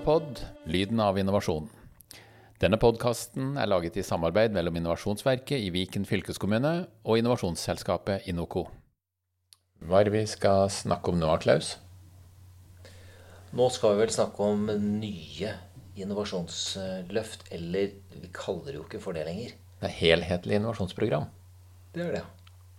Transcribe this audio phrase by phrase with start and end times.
[0.00, 1.66] Innopod lyden av innovasjon.
[2.56, 6.70] Denne podkasten er laget i samarbeid mellom Innovasjonsverket i Viken fylkeskommune
[7.04, 8.62] og innovasjonsselskapet Inoco.
[9.84, 11.74] Hva er det vi skal snakke om nå, Klaus?
[13.52, 15.52] Nå skal vi vel snakke om nye
[16.00, 17.50] innovasjonsløft.
[17.52, 19.52] Eller vi kaller det jo ikke for det lenger.
[19.82, 21.28] Det er helhetlig innovasjonsprogram.
[21.92, 22.24] Det er det.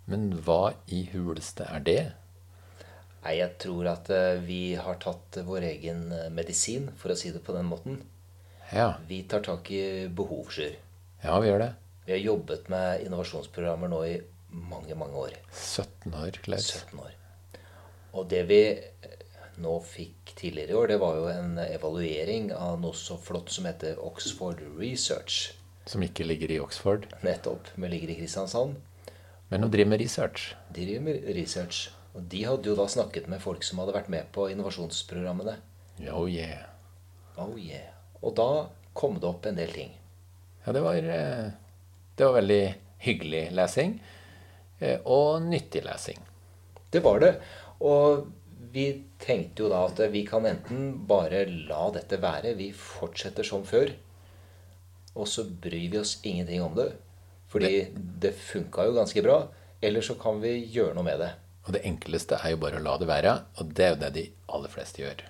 [0.09, 2.01] Men hva i huleste er det?
[3.21, 7.29] Nei, jeg tror at eh, vi har tatt vår egen eh, medisin, for å si
[7.33, 7.99] det på den måten.
[8.73, 10.73] Ja, Vi tar tak i behov, Sjur.
[11.23, 11.71] ja vi gjør det.
[12.05, 14.15] Vi har jobbet med innovasjonsprogrammer nå i
[14.49, 15.35] mange, mange år.
[15.53, 16.71] 17 år, Klaus.
[16.89, 17.11] 17 år.
[18.17, 19.17] Og det vi eh,
[19.61, 23.67] nå fikk tidligere i år, det var jo en evaluering av noe så flott som
[23.69, 25.51] heter Oxford Research.
[25.85, 27.05] Som ikke ligger i Oxford.
[27.21, 27.69] Nettopp.
[27.75, 28.75] men ligger i Kristiansand.
[29.49, 30.53] Men hun driver med research.
[30.73, 31.89] De driver med research.
[32.15, 35.55] Og de hadde jo da snakket med folk som hadde vært med på innovasjonsprogrammene.
[36.11, 36.65] Oh yeah.
[37.39, 37.93] Oh yeah.
[38.21, 38.49] Og da
[38.97, 39.93] kom det opp en del ting.
[40.65, 41.51] Ja, det var, eh,
[42.17, 43.99] det var veldig hyggelig lesing.
[44.81, 46.19] eh, Og nyttig lesing.
[46.91, 47.35] Det var det.
[47.79, 48.27] Og
[48.71, 53.63] vi tenkte jo da at vi kan enten bare la dette være, vi fortsetter som
[53.63, 53.91] før,
[55.15, 56.91] og så bryr vi oss ingenting om det.
[57.51, 59.47] Fordi det funka jo ganske bra.
[59.81, 61.31] Eller så kan vi gjøre noe med det.
[61.67, 64.11] Og det enkleste er jo bare å la det være, og det er jo det
[64.15, 65.21] de aller fleste gjør.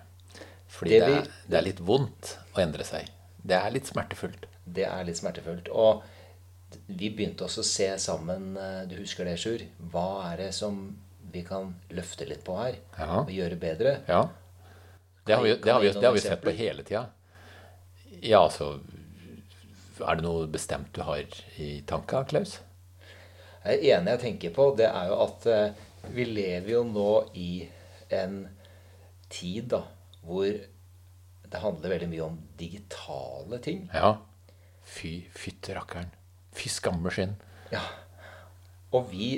[0.72, 3.10] Fordi Det det, er, det er litt vondt å endre seg.
[3.44, 4.48] Det er litt smertefullt.
[4.64, 5.68] Det er litt smertefullt.
[5.74, 6.04] Og
[6.88, 9.64] vi begynte også å se sammen eh, Du husker det, Sjur?
[9.92, 10.78] Hva er det som
[11.32, 12.80] vi kan løfte litt på her?
[12.98, 13.24] Ja.
[13.26, 13.98] Og gjøre bedre?
[14.08, 14.24] Ja.
[15.28, 17.06] Det har vi, det har vi, det har vi sett på hele tida.
[18.22, 18.80] Ja, altså
[20.02, 21.22] Er det noe bestemt du har
[21.62, 22.60] i tanka, Klaus?
[23.62, 27.52] Det ene jeg tenker på, det er jo at eh, vi lever jo nå i
[28.12, 28.44] en
[29.32, 29.84] tid da,
[30.26, 30.50] hvor
[31.52, 33.86] det handler veldig mye om digitale ting.
[33.94, 34.16] Ja.
[34.88, 36.12] Fy fytte rakkeren.
[36.56, 37.36] Fy skammerskinn.
[37.72, 37.84] Ja.
[38.96, 39.30] Og vi,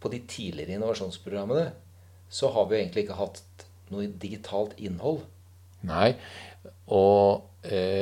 [0.00, 1.70] på de tidligere innovasjonsprogrammene,
[2.28, 5.22] så har vi jo egentlig ikke hatt noe digitalt innhold.
[5.86, 6.16] Nei.
[6.92, 7.95] Og, eh,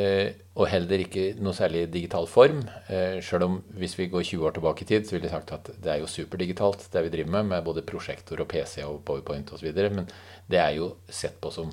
[0.75, 2.61] heller ikke noe særlig digital form.
[2.93, 5.55] Eh, Sjøl om hvis vi går 20 år tilbake i tid, så ville jeg sagt
[5.57, 9.01] at det er jo superdigitalt, det vi driver med, med både prosjektor og PC og
[9.07, 9.71] PowerPoint osv.
[9.95, 10.11] Men
[10.51, 11.73] det er jo sett på som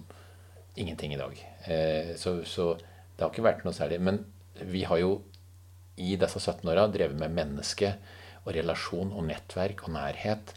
[0.80, 1.44] ingenting i dag.
[1.68, 4.00] Eh, så, så det har ikke vært noe særlig.
[4.02, 4.24] Men
[4.72, 5.18] vi har jo
[6.02, 7.96] i disse 17 åra drevet med menneske
[8.46, 10.56] og relasjon og nettverk og nærhet.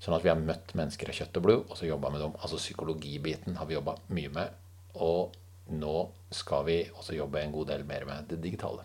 [0.00, 2.36] Sånn at vi har møtt mennesker av kjøtt og blod, og så jobba med dem.
[2.40, 4.62] Altså psykologibiten har vi jobba mye med.
[5.00, 5.36] Og
[5.70, 5.94] nå
[6.30, 8.84] skal vi også jobbe en god del mer med det digitale.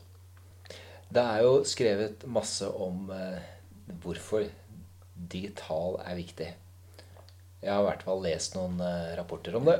[1.11, 3.41] Det er jo skrevet masse om eh,
[4.01, 4.45] hvorfor
[5.31, 6.47] digital er viktig.
[7.61, 9.77] Jeg har i hvert fall lest noen eh, rapporter om det.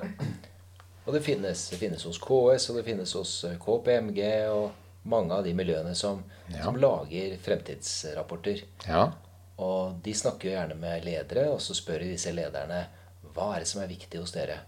[1.07, 4.22] Og det finnes, det finnes hos KS, og det finnes hos eh, KPMG
[4.53, 6.66] og mange av de miljøene som, Ja.
[6.68, 8.62] som lager fremtidsrapporter.
[8.88, 9.12] Ja,
[9.62, 12.83] Og de snakker jo gjerne med ledere, og så spør de disse lederne
[13.33, 14.59] hva er det som er viktig hos dere.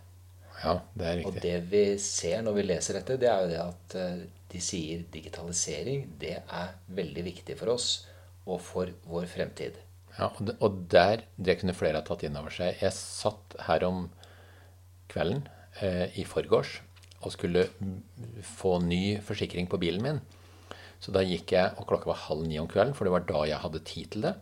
[0.62, 1.30] Ja det er riktig.
[1.30, 4.22] Og det vi ser når vi leser dette, det er jo det at eh,
[4.54, 7.90] de sier digitalisering, det er veldig viktig for oss
[8.46, 9.80] og for vår fremtid.
[10.18, 12.78] Ja, og, der, det kunne flere ha tatt inn over seg.
[12.84, 14.06] Jeg satt her om
[15.10, 15.48] kvelden
[15.82, 16.78] eh, i forgårs
[17.24, 17.66] og skulle
[18.46, 20.20] få ny forsikring på bilen min.
[21.04, 23.44] Så da gikk jeg, og klokka var halv ni om kvelden, for det var da
[23.50, 24.34] jeg hadde tid til det.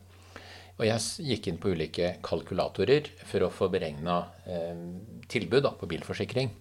[0.80, 4.86] Og jeg gikk inn på ulike kalkulatorer for å få beregna eh,
[5.32, 6.52] tilbud da, på bilforsikring.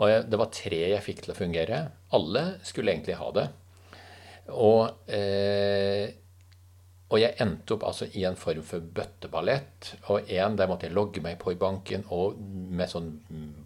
[0.00, 1.80] Og jeg, det var tre jeg fikk til å fungere.
[2.16, 3.46] Alle skulle egentlig ha det.
[4.50, 6.10] Og eh,
[7.10, 9.88] og jeg endte opp altså i en form for bøtteballett.
[10.14, 13.08] Og en der måtte jeg logge meg på i banken og med sånn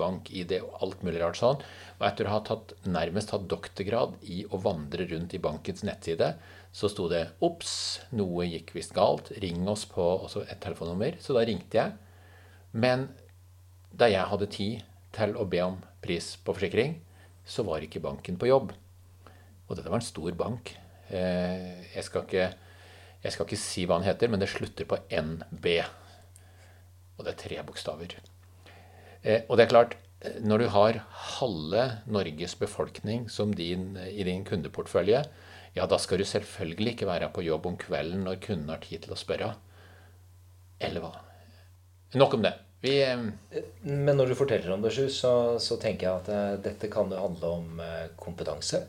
[0.00, 1.61] bank-ID og alt mulig rart sånn.
[1.99, 6.32] Og etter å ha tatt, nærmest hatt doktorgrad i å vandre rundt i bankens nettside,
[6.73, 9.31] så sto det 'Ops, noe gikk visst galt.
[9.44, 11.93] Ring oss på også et telefonnummer.' Så da ringte jeg.
[12.73, 13.11] Men
[13.93, 14.82] da jeg hadde tid
[15.12, 16.97] til å be om pris på forsikring,
[17.44, 18.73] så var ikke banken på jobb.
[19.69, 20.76] Og dette var en stor bank.
[21.11, 22.55] Eh, jeg skal ikke
[23.25, 25.69] jeg skal ikke si hva han heter, men det slutter på NB.
[27.17, 28.17] Og det er tre bokstaver.
[29.23, 29.97] Eh, og det er klart,
[30.44, 31.00] når du har
[31.38, 35.25] halve Norges befolkning som din, i din kundeportfølje,
[35.75, 39.05] ja, da skal du selvfølgelig ikke være på jobb om kvelden når kunden har tid
[39.05, 39.55] til å spørre.
[40.85, 41.12] Eller hva?
[42.15, 42.55] Nok om det.
[42.85, 46.59] Vi, eh, Men når du forteller om det, Sju, så, så tenker jeg at eh,
[46.69, 48.85] dette kan jo handle om eh, kompetanse.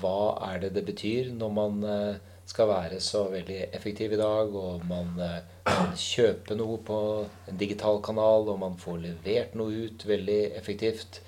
[0.00, 4.54] Hva er det det betyr når man eh, skal være så veldig effektiv i dag,
[4.56, 6.98] og man eh, kan kjøpe noe på
[7.50, 11.20] en digital kanal, og man får levert noe ut veldig effektivt?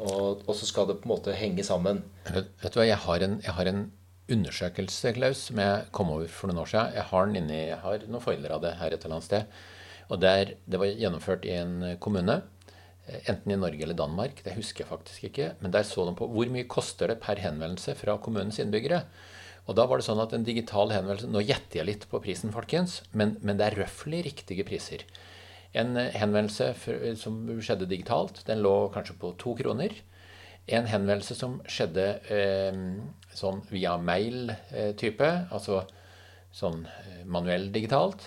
[0.00, 2.00] Og, og, så skal det på en måte henge sammen.
[2.32, 3.82] Vet du hva, jeg har en, jeg har en
[4.30, 6.94] undersøkelse, Klaus, som jeg kom over for noen år siden.
[6.96, 9.60] Jeg har, den inne, jeg har noen foiler av det her et eller annet sted.
[10.10, 12.40] Og der, Det var gjennomført i en kommune.
[13.26, 14.40] Enten i Norge eller Danmark.
[14.46, 15.50] Det husker jeg faktisk ikke.
[15.60, 19.02] Men der så de på hvor mye koster det per henvendelse fra kommunens innbyggere.
[19.70, 22.50] Og da var det sånn at en digital henvendelse Nå gjetter jeg litt på prisen,
[22.50, 25.04] folkens, men, men det er røftlig riktige priser.
[25.70, 26.72] En henvendelse
[27.20, 29.94] som skjedde digitalt, den lå kanskje på to kroner.
[30.66, 32.80] En henvendelse som skjedde eh,
[33.38, 35.84] sånn via mail-type, altså
[36.50, 38.26] sånn eh, manuell digitalt,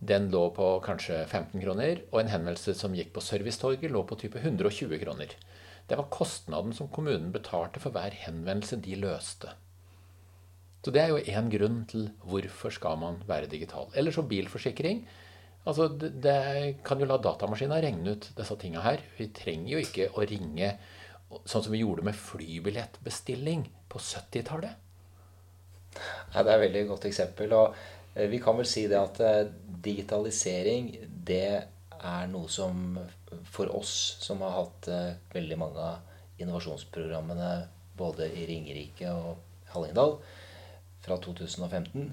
[0.00, 2.00] den lå på kanskje 15 kroner.
[2.14, 5.36] Og en henvendelse som gikk på servicetorget, lå på type 120 kroner.
[5.86, 9.52] Det var kostnaden som kommunen betalte for hver henvendelse de løste.
[10.86, 13.88] Så det er jo én grunn til hvorfor skal man være digital.
[13.98, 15.00] Eller så bilforsikring.
[15.66, 19.02] Altså, det, det kan jo la datamaskina regne ut disse tinga her.
[19.16, 20.68] Vi trenger jo ikke å ringe
[21.42, 24.78] sånn som vi gjorde med flybillettbestilling på 70-tallet.
[26.36, 27.56] Ja, det er et veldig godt eksempel.
[27.58, 27.74] Og
[28.14, 29.42] eh, vi kan vel si det at eh,
[29.90, 30.94] digitalisering,
[31.26, 31.50] det
[31.96, 32.94] er noe som
[33.50, 37.52] for oss som har hatt eh, veldig mange av innovasjonsprogrammene
[37.98, 40.20] både i Ringerike og Hallingdal
[41.04, 42.12] fra 2015,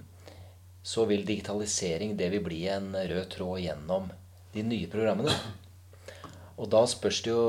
[0.83, 4.09] så vil digitalisering det vil bli en rød tråd gjennom
[4.53, 5.33] de nye programmene.
[6.61, 7.45] Og da spørs det jo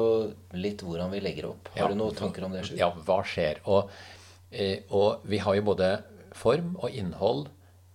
[0.57, 1.69] litt hvordan vi legger opp.
[1.75, 2.65] Har ja, du noen tanker om det?
[2.69, 2.79] Sjur?
[2.81, 3.61] Ja, hva skjer?
[3.69, 3.91] Og,
[4.51, 5.91] eh, og, vi har jo både
[6.35, 7.49] form og innhold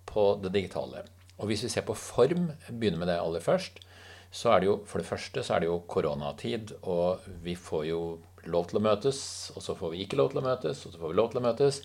[0.10, 1.08] på det digitale.
[1.40, 3.82] Og hvis vi ser på form, begynner med det aller først,
[4.30, 7.88] så er det jo for det første så er det jo koronatid, og vi får
[7.90, 8.02] jo
[8.50, 9.22] lov til å møtes,
[9.56, 11.42] og så får vi ikke lov til å møtes, og så får vi lov til
[11.42, 11.82] å møtes.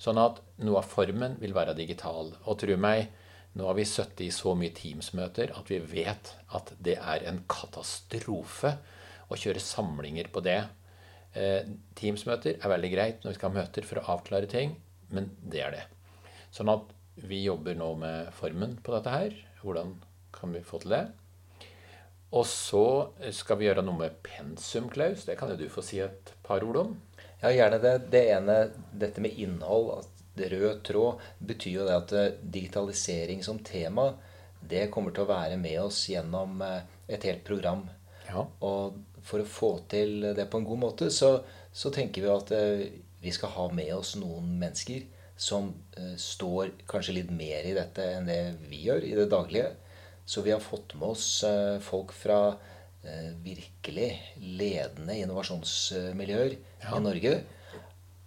[0.00, 2.32] Sånn at noe av formen vil være digital.
[2.48, 3.10] Og tro meg,
[3.58, 7.42] nå har vi sittet i så mye Teams-møter at vi vet at det er en
[7.50, 8.76] katastrofe
[9.30, 10.60] å kjøre samlinger på det.
[11.36, 11.68] Eh,
[11.98, 14.76] Teams-møter er veldig greit når vi skal ha møter for å avklare ting,
[15.12, 15.84] men det er det.
[16.54, 16.88] Sånn at
[17.20, 19.34] vi jobber nå med formen på dette her.
[19.60, 19.98] Hvordan
[20.34, 21.04] kan vi få til det?
[22.30, 25.26] Og så skal vi gjøre noe med pensum, Klaus.
[25.26, 26.92] Det kan jo du få si et par ord om.
[27.40, 27.98] Ja, gjerne det.
[28.12, 28.56] Det ene,
[28.92, 30.04] dette med innhold,
[30.36, 34.10] rød tråd, betyr jo det at eh, digitalisering som tema,
[34.60, 37.86] det kommer til å være med oss gjennom eh, et helt program.
[38.28, 38.44] Ja.
[38.44, 41.38] Og for å få til det på en god måte, så,
[41.72, 42.84] så tenker vi at eh,
[43.20, 45.08] vi skal ha med oss noen mennesker
[45.40, 45.70] som
[46.20, 49.70] står kanskje litt mer i dette enn det vi gjør i det daglige.
[50.28, 51.26] Så vi har fått med oss
[51.84, 52.40] folk fra
[53.44, 56.96] virkelig ledende innovasjonsmiljøer ja.
[56.96, 57.34] i Norge.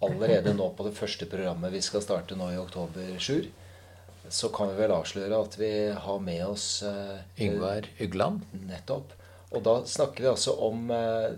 [0.04, 3.46] Allerede nå på det første programmet vi skal starte nå i oktober, Sjur,
[4.28, 5.70] så kan vi vel avsløre at vi
[6.06, 8.42] har med oss uh, Yngvar Ygland.
[8.66, 9.14] Nettopp.
[9.54, 11.30] Og da snakker vi altså om uh,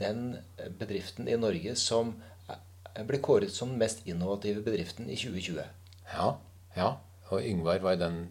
[0.00, 0.38] den
[0.78, 2.14] bedriften i Norge som
[3.04, 5.60] ble kåret som den mest innovative bedriften i 2020.
[6.14, 6.30] Ja,
[6.76, 6.94] ja.
[7.28, 8.26] Og Yngvar var den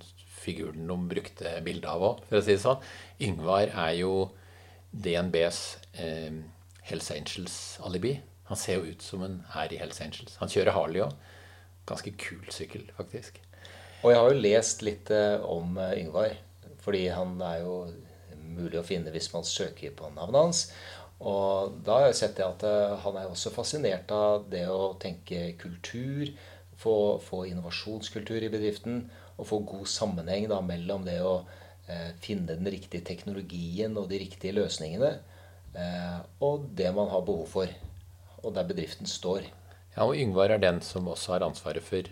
[0.45, 2.83] figuren de brukte bilde av òg, for å si det sånn.
[3.25, 4.13] Yngvar er jo
[4.95, 5.61] DNBs
[5.99, 6.37] eh,
[6.85, 8.19] Hells Angels-alibi.
[8.49, 10.37] Han ser jo ut som han er i Hells Angels.
[10.41, 11.15] Han kjører Harley òg.
[11.89, 13.41] Ganske kul sykkel, faktisk.
[14.05, 16.35] Og jeg har jo lest litt eh, om eh, Yngvar.
[16.85, 17.77] Fordi han er jo
[18.45, 20.61] mulig å finne hvis man søker på navnet hans.
[21.25, 24.93] Og da har jeg sett det at eh, han er også fascinert av det å
[25.01, 26.29] tenke kultur.
[26.77, 29.05] Få, få innovasjonskultur i bedriften
[29.37, 31.35] å få god sammenheng da, mellom det å
[31.87, 35.11] eh, finne den riktige teknologien og de riktige løsningene,
[35.75, 37.75] eh, og det man har behov for,
[38.43, 39.47] og der bedriften står.
[39.95, 42.07] Ja, og Yngvar er den som også har ansvaret for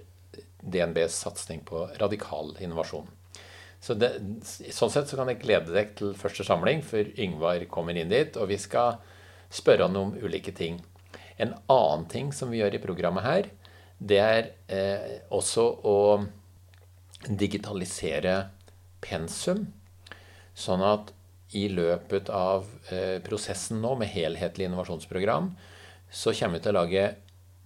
[0.64, 3.10] DNBs satsing på radikal innovasjon.
[3.84, 4.14] Så det,
[4.72, 8.38] sånn sett så kan jeg glede deg til første samling, for Yngvar kommer inn dit,
[8.40, 9.02] og vi skal
[9.54, 10.80] spørre han om ulike ting.
[11.36, 13.50] En annen ting som vi gjør i programmet her,
[14.00, 15.98] det er eh, også å
[17.28, 18.50] digitalisere
[19.04, 19.68] pensum,
[20.54, 21.14] sånn at
[21.58, 25.52] i løpet av eh, prosessen nå med helhetlig innovasjonsprogram,
[26.14, 27.06] så kommer vi til å lage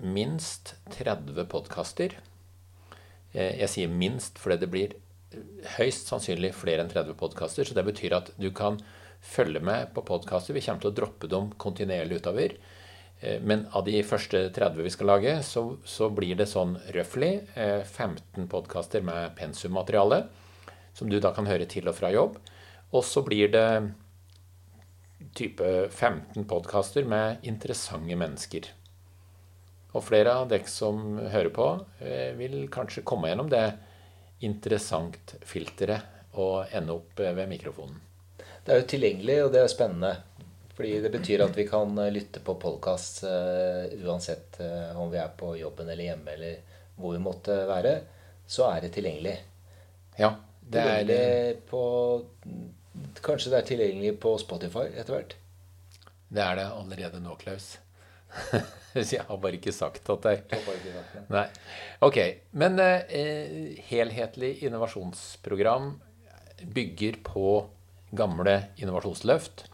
[0.03, 2.17] minst 30 podkaster.
[3.33, 4.95] Eh, jeg sier minst fordi det blir
[5.77, 7.67] høyst sannsynlig flere enn 30 podkaster.
[7.67, 8.79] Så det betyr at du kan
[9.23, 10.55] følge med på podkaster.
[10.55, 12.57] Vi kommer til å droppe dem kontinuerlig utover.
[13.19, 17.31] Eh, men av de første 30 vi skal lage, så, så blir det sånn røftlig
[17.55, 20.23] 15 eh, podkaster med pensummateriale,
[20.97, 22.37] som du da kan høre til og fra jobb.
[22.93, 23.67] Og så blir det
[25.37, 28.69] type 15 podkaster med interessante mennesker.
[29.97, 31.67] Og flere av dere som hører på,
[31.99, 33.65] eh, vil kanskje komme gjennom det
[34.45, 37.97] interessant-filteret og ende opp ved mikrofonen.
[38.63, 40.11] Det er jo tilgjengelig, og det er spennende
[40.77, 45.31] Fordi det betyr at vi kan eh, lytte på podkast uansett uh, om vi er
[45.37, 47.95] på jobben eller hjemme eller hvor vi måtte være.
[48.47, 49.33] Så er det tilgjengelig.
[50.21, 50.35] Ja.
[50.61, 51.25] Det er det
[51.69, 51.81] på
[53.23, 55.35] Kanskje det er tilgjengelig på Spotify etter hvert.
[56.27, 57.77] Det er det allerede nå, Klaus.
[58.93, 60.41] jeg har bare ikke sagt at er
[61.31, 61.45] Nei.
[62.03, 62.17] Ok.
[62.57, 65.93] Men eh, helhetlig innovasjonsprogram
[66.73, 67.47] bygger på
[68.17, 69.67] gamle innovasjonsløft.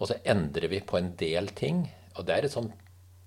[0.00, 1.84] Og så endrer vi på en del ting.
[2.16, 2.72] Og det er et sånt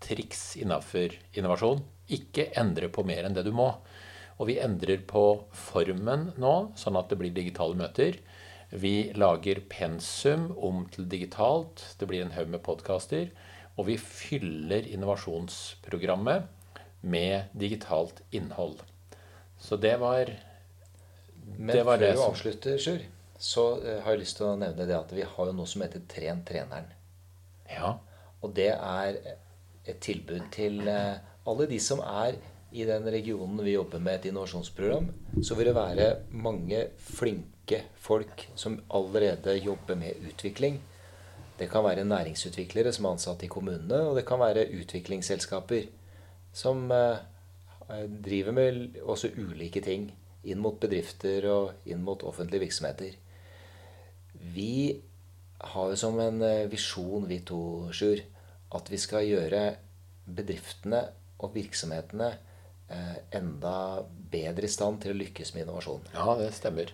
[0.03, 1.83] triks innafor innovasjon.
[2.11, 3.69] Ikke endre på mer enn det du må.
[4.41, 5.21] Og vi endrer på
[5.55, 8.17] formen nå, sånn at det blir digitale møter.
[8.73, 11.83] Vi lager pensum om til digitalt.
[11.99, 13.29] Det blir en haug med podkaster.
[13.77, 16.49] Og vi fyller innovasjonsprogrammet
[17.05, 18.81] med digitalt innhold.
[19.61, 20.33] Så det var
[21.57, 23.01] Men det var før det du som- avslutter, Sjur,
[23.43, 25.83] så eh, har jeg lyst til å nevne det at vi har jo noe som
[25.83, 26.87] heter Tren treneren.
[27.67, 27.97] Ja.
[28.43, 29.19] Og det er
[29.83, 31.19] et tilbud til eh,
[31.49, 32.37] alle de som er
[32.73, 35.09] i den regionen vi jobber med et innovasjonsprogram.
[35.43, 40.79] Så vil det være mange flinke folk som allerede jobber med utvikling.
[41.59, 45.91] Det kan være næringsutviklere som er ansatt i kommunene, og det kan være utviklingsselskaper
[46.55, 50.07] som eh, driver med også ulike ting
[50.47, 53.19] inn mot bedrifter og inn mot offentlige virksomheter.
[54.53, 55.01] Vi
[55.63, 58.19] har jo som en eh, visjon, vi to, Sjur,
[58.73, 59.63] at vi skal gjøre
[60.25, 61.03] bedriftene
[61.43, 62.29] og virksomhetene
[62.91, 66.11] eh, enda bedre i stand til å lykkes med innovasjon.
[66.13, 66.93] ja, det stemmer.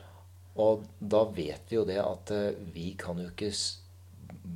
[0.59, 3.51] Og da vet vi jo det at eh, vi kan jo ikke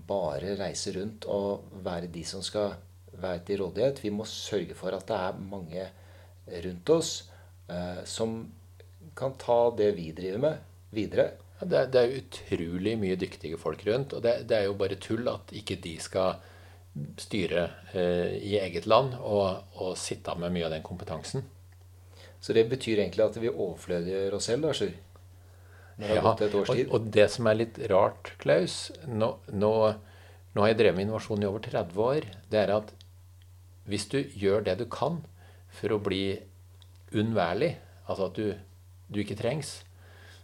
[0.07, 2.75] bare reise rundt og være de som skal
[3.13, 4.01] være til rådighet.
[4.03, 5.87] Vi må sørge for at det er mange
[6.65, 7.13] rundt oss
[7.71, 8.41] eh, som
[9.15, 10.61] kan ta det vi driver med,
[10.93, 11.29] videre.
[11.59, 14.99] Ja, det, det er utrolig mye dyktige folk rundt, og det, det er jo bare
[15.01, 16.41] tull at ikke de skal
[17.19, 21.45] styre eh, i eget land og, og sitte med mye av den kompetansen.
[22.43, 24.93] Så det betyr egentlig at vi overflødiggjør oss selv, da, Sjur.
[26.01, 29.69] Ja, og, og det som er litt rart, Klaus nå, nå,
[30.55, 32.27] nå har jeg drevet med innovasjon i over 30 år.
[32.49, 32.89] Det er at
[33.89, 35.21] hvis du gjør det du kan
[35.73, 36.25] for å bli
[37.13, 37.75] unnværlig,
[38.07, 38.53] altså at du,
[39.13, 39.83] du ikke trengs,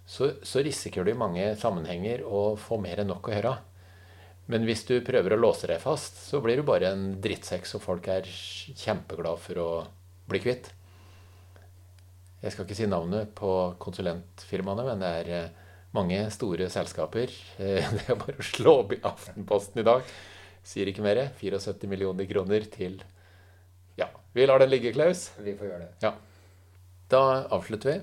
[0.10, 3.54] så, så risikerer du i mange sammenhenger å få mer enn nok å gjøre.
[4.50, 7.82] Men hvis du prøver å låse deg fast, så blir du bare en drittsekk som
[7.84, 9.70] folk er kjempeglad for å
[10.30, 10.72] bli kvitt.
[12.42, 13.52] Jeg skal ikke si navnet på
[13.84, 17.34] konsulentfirmaene, men det er eh, mange store selskaper.
[17.60, 20.08] Det er bare å slå opp i Aftenposten i dag.
[20.66, 21.22] Sier ikke mer.
[21.38, 22.98] 74 millioner kroner til
[24.00, 25.28] Ja, vi lar den ligge, Klaus.
[25.38, 25.92] Vi får gjøre det.
[26.08, 26.16] Ja.
[27.12, 27.22] Da
[27.54, 28.00] avslutter vi.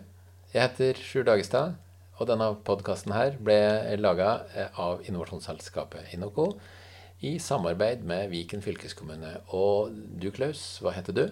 [0.53, 1.75] Jeg heter Sjur Dagestad,
[2.17, 3.59] og denne podkasten her ble
[4.01, 4.31] laga
[4.73, 6.55] av innovasjonsselskapet Inoco
[7.21, 9.33] i samarbeid med Viken fylkeskommune.
[9.57, 11.25] Og du, Klaus, hva heter du?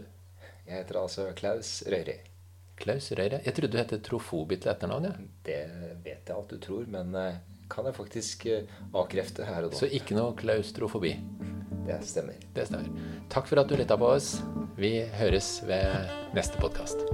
[0.65, 2.19] Jeg heter altså Klaus Røyri.
[2.81, 3.43] Klaus Røyre.
[3.45, 5.11] Jeg trodde du het Trofobi til etternavn.
[5.11, 5.27] Ja.
[5.47, 5.59] Det
[6.05, 9.83] vet jeg at du tror, men eh, kan jeg faktisk eh, avkrefte her og da.
[9.83, 11.15] Så ikke noe klaustrofobi.
[11.85, 12.41] Det stemmer.
[12.57, 12.89] Det stemmer.
[13.33, 14.39] Takk for at du lytta på oss.
[14.81, 17.05] Vi høres ved neste podkast.